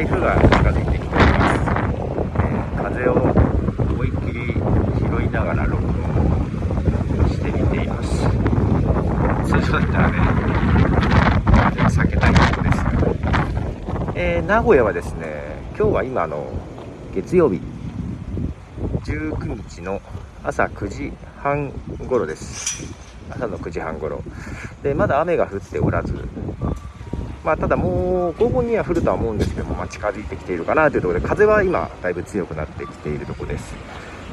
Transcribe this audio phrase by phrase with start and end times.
[0.00, 8.08] 台風が近づいてきております、えー風を思いっきり拾いながら録音してみています
[9.46, 10.16] 通常だったらね
[11.44, 15.26] 風は避けたいところですが、えー名古屋はですね
[15.76, 16.50] 今日は今の
[17.14, 17.60] 月曜日
[19.04, 20.00] 19日の
[20.42, 21.12] 朝9時
[21.42, 21.72] 半
[22.08, 22.90] 頃です。
[23.28, 24.22] 朝の9時半頃。
[24.82, 26.26] でまだ雨が降っておらず
[27.44, 33.74] まあ、ただもう午後には降るとは思うんですけども、まあ、近づいてきているかなというところで風は今だいぶ強くなってきているところです、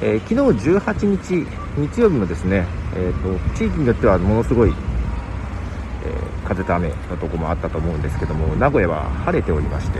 [0.01, 1.47] えー昨日18日
[1.77, 9.99] 日曜日もですね、えー、と地域によってはものすごい、えー風と雨のところもあったと思うんですけども名古屋は晴れておりまして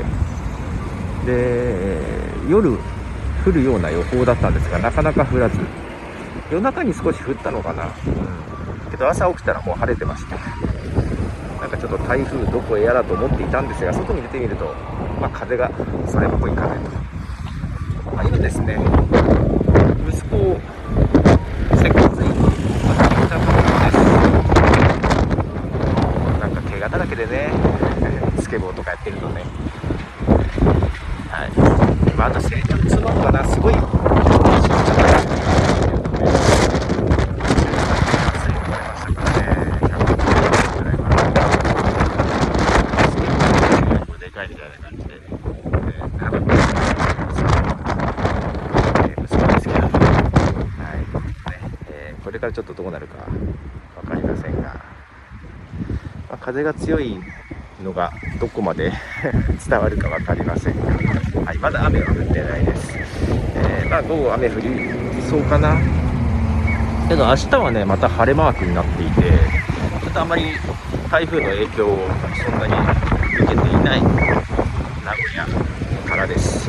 [1.26, 2.00] で
[2.50, 2.78] 夜
[3.46, 5.60] 降るような予報だったんですがなかなか降らず
[6.50, 10.38] 夜中に少し降ったのかな、うん、けど朝起きたらもう晴れてました。
[11.68, 14.74] なんかちょっと台風どこへやらと思っていたんですが外に出てみると、
[15.20, 15.70] まあ、風が
[16.08, 16.92] それっぽい風と、
[18.16, 18.80] まあ、今ですね
[20.08, 20.58] 息子を
[21.76, 23.98] 接骨院に渡ってきたところです。
[26.40, 27.52] なんか怪我だらけでね
[28.40, 29.44] スケボーとかやってるとね
[31.30, 31.52] はい、
[32.16, 33.74] まあ、あと成長するのかなすごい
[44.48, 47.48] でかいみたいな感じで、えー、花子さん
[49.10, 49.90] えー息子ですけど、は
[50.96, 51.00] い。
[51.52, 51.60] ね
[51.90, 53.16] えーこれからちょっとどうなるか
[54.02, 54.82] 分かりませんが、ま
[56.32, 57.18] あ、風が強い
[57.84, 58.92] のがどこまで
[59.70, 60.88] 伝わるか分かりませんが、
[61.46, 62.98] はい、まだ雨は降ってないです、
[63.56, 64.70] えーまあ、午後雨降り
[65.30, 65.76] そうかな。
[67.08, 69.22] けど明日はねまた晴れマークになっていて
[70.02, 70.44] ちょっとあんまり
[71.10, 71.98] 台風の影響を
[72.46, 73.17] そんなに
[73.48, 74.02] けていない
[75.06, 75.48] 名古屋
[76.06, 76.67] からです。